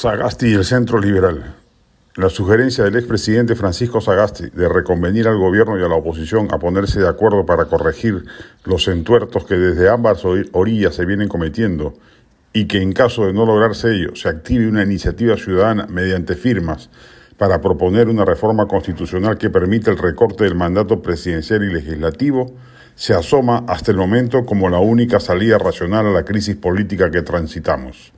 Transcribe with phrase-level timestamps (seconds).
[0.00, 1.56] Sagasti y el Centro Liberal.
[2.16, 6.58] La sugerencia del expresidente Francisco Sagasti de reconvenir al gobierno y a la oposición a
[6.58, 8.24] ponerse de acuerdo para corregir
[8.64, 11.92] los entuertos que desde ambas orillas se vienen cometiendo
[12.54, 16.88] y que en caso de no lograrse ello se active una iniciativa ciudadana mediante firmas
[17.36, 22.54] para proponer una reforma constitucional que permita el recorte del mandato presidencial y legislativo,
[22.94, 27.20] se asoma hasta el momento como la única salida racional a la crisis política que
[27.20, 28.14] transitamos.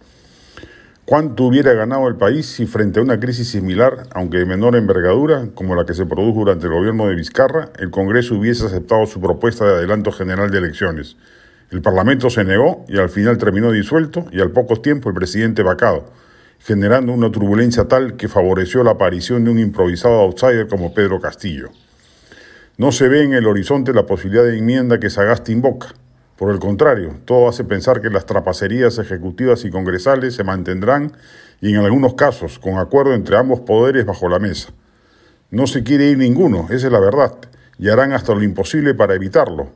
[1.12, 5.46] ¿Cuánto hubiera ganado el país si frente a una crisis similar, aunque de menor envergadura,
[5.54, 9.20] como la que se produjo durante el gobierno de Vizcarra, el Congreso hubiese aceptado su
[9.20, 11.18] propuesta de adelanto general de elecciones?
[11.70, 15.62] El Parlamento se negó y al final terminó disuelto y al poco tiempo el presidente
[15.62, 16.06] vacado,
[16.60, 21.68] generando una turbulencia tal que favoreció la aparición de un improvisado outsider como Pedro Castillo.
[22.78, 25.88] No se ve en el horizonte la posibilidad de enmienda que Sagasti invoca
[26.36, 31.12] por el contrario, todo hace pensar que las trapacerías ejecutivas y congresales se mantendrán
[31.60, 34.70] y en algunos casos con acuerdo entre ambos poderes bajo la mesa.
[35.50, 37.34] No se quiere ir ninguno, esa es la verdad,
[37.78, 39.70] y harán hasta lo imposible para evitarlo.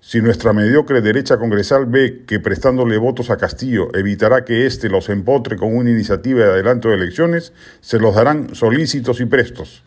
[0.00, 5.08] Si nuestra mediocre derecha congresal ve que prestándole votos a Castillo evitará que éste los
[5.08, 9.84] empotre con una iniciativa de adelanto de elecciones, se los darán solícitos y prestos.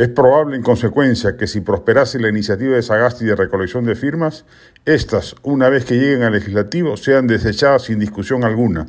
[0.00, 4.46] Es probable, en consecuencia, que si prosperase la iniciativa de Sagasti de recolección de firmas,
[4.86, 8.86] estas, una vez que lleguen al legislativo, sean desechadas sin discusión alguna.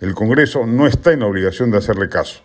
[0.00, 2.42] El Congreso no está en la obligación de hacerle caso.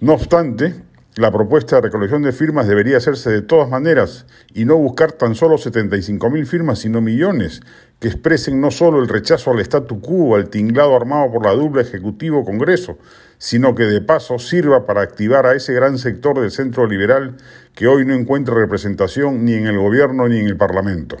[0.00, 0.74] No obstante,
[1.16, 4.24] la propuesta de recolección de firmas debería hacerse de todas maneras
[4.54, 7.60] y no buscar tan solo 75 mil firmas, sino millones,
[8.00, 11.82] que expresen no solo el rechazo al statu quo, al tinglado armado por la dupla
[11.82, 12.96] Ejecutivo-Congreso,
[13.36, 17.36] sino que de paso sirva para activar a ese gran sector del centro liberal
[17.74, 21.18] que hoy no encuentra representación ni en el gobierno ni en el Parlamento.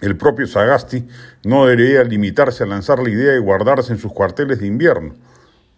[0.00, 1.06] El propio Sagasti
[1.44, 5.16] no debería limitarse a lanzar la idea y guardarse en sus cuarteles de invierno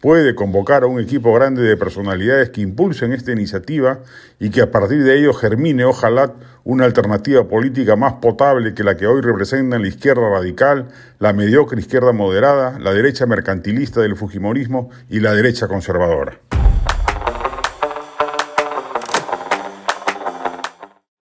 [0.02, 4.00] puede convocar a un equipo grande de personalidades que impulsen esta iniciativa
[4.40, 8.96] y que a partir de ello germine, ojalá, una alternativa política más potable que la
[8.96, 10.88] que hoy representan la izquierda radical,
[11.20, 16.51] la mediocre izquierda moderada, la derecha mercantilista del Fujimorismo y la derecha conservadora.